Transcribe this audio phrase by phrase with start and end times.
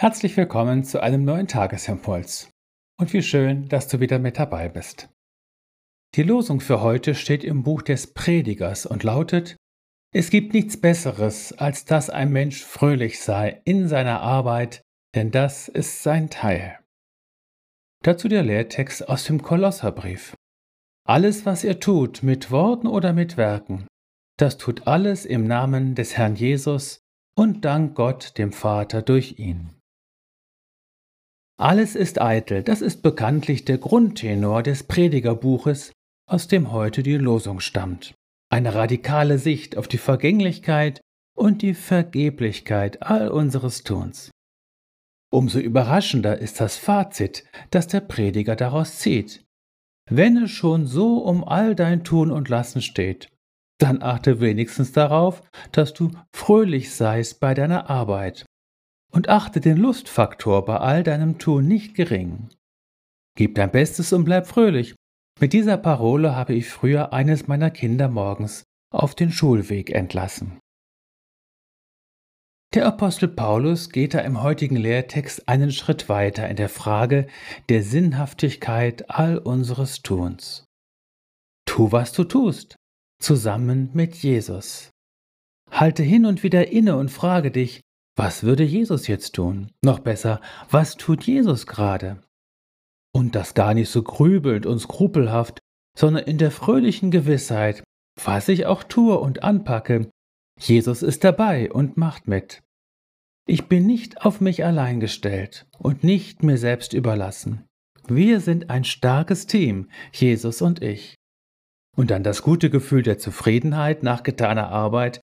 [0.00, 2.52] Herzlich willkommen zu einem neuen Tagesimpuls.
[3.00, 5.08] Und wie schön, dass du wieder mit dabei bist.
[6.14, 9.56] Die Losung für heute steht im Buch des Predigers und lautet,
[10.14, 14.82] Es gibt nichts Besseres, als dass ein Mensch fröhlich sei in seiner Arbeit,
[15.16, 16.78] denn das ist sein Teil.
[18.04, 20.36] Dazu der Lehrtext aus dem Kolosserbrief.
[21.08, 23.88] Alles, was ihr tut, mit Worten oder mit Werken,
[24.36, 27.00] das tut alles im Namen des Herrn Jesus
[27.36, 29.74] und dank Gott dem Vater durch ihn.
[31.60, 35.90] Alles ist eitel, das ist bekanntlich der Grundtenor des Predigerbuches,
[36.30, 38.14] aus dem heute die Losung stammt.
[38.48, 41.00] Eine radikale Sicht auf die Vergänglichkeit
[41.36, 44.30] und die Vergeblichkeit all unseres Tuns.
[45.32, 49.44] Umso überraschender ist das Fazit, das der Prediger daraus zieht.
[50.08, 53.30] Wenn es schon so um all dein Tun und Lassen steht,
[53.78, 58.46] dann achte wenigstens darauf, dass du fröhlich seist bei deiner Arbeit
[59.12, 62.48] und achte den Lustfaktor bei all deinem Tun nicht gering.
[63.36, 64.94] Gib dein Bestes und bleib fröhlich.
[65.40, 70.58] Mit dieser Parole habe ich früher eines meiner Kinder morgens auf den Schulweg entlassen.
[72.74, 77.26] Der Apostel Paulus geht da im heutigen Lehrtext einen Schritt weiter in der Frage
[77.70, 80.66] der Sinnhaftigkeit all unseres Tuns.
[81.66, 82.76] Tu, was du tust,
[83.22, 84.90] zusammen mit Jesus.
[85.70, 87.80] Halte hin und wieder inne und frage dich,
[88.18, 89.70] was würde Jesus jetzt tun?
[89.84, 92.20] Noch besser, was tut Jesus gerade?
[93.14, 95.60] Und das gar nicht so grübelnd und skrupelhaft,
[95.96, 97.84] sondern in der fröhlichen Gewissheit,
[98.22, 100.10] was ich auch tue und anpacke,
[100.58, 102.64] Jesus ist dabei und macht mit.
[103.46, 107.66] Ich bin nicht auf mich allein gestellt und nicht mir selbst überlassen.
[108.08, 111.14] Wir sind ein starkes Team, Jesus und ich.
[111.96, 115.20] Und dann das gute Gefühl der Zufriedenheit nach getaner Arbeit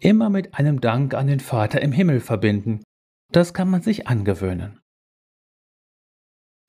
[0.00, 2.82] immer mit einem Dank an den Vater im Himmel verbinden.
[3.32, 4.80] Das kann man sich angewöhnen.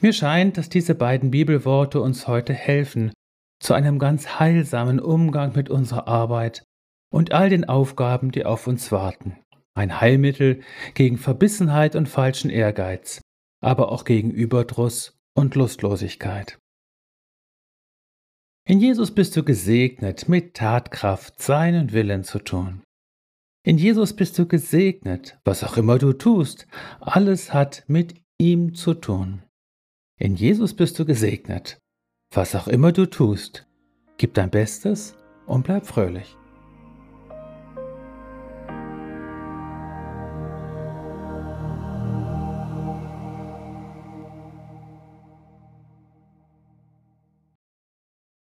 [0.02, 3.12] Mir scheint, dass diese beiden Bibelworte uns heute helfen,
[3.60, 6.64] zu einem ganz heilsamen Umgang mit unserer Arbeit
[7.12, 9.38] und all den Aufgaben, die auf uns warten.
[9.74, 10.62] Ein Heilmittel
[10.94, 13.22] gegen Verbissenheit und falschen Ehrgeiz,
[13.62, 16.60] aber auch gegen Überdruss und Lustlosigkeit.
[18.68, 22.84] In Jesus bist du gesegnet, mit Tatkraft seinen Willen zu tun.
[23.68, 26.68] In Jesus bist du gesegnet, was auch immer du tust,
[27.02, 29.44] alles hat mit ihm zu tun.
[30.18, 31.78] In Jesus bist du gesegnet,
[32.32, 33.68] was auch immer du tust,
[34.16, 35.16] gib dein Bestes
[35.48, 36.37] und bleib fröhlich.